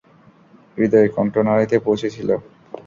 [0.77, 2.29] হৃদয় কণ্ঠনালীতে পৌঁছেছিল।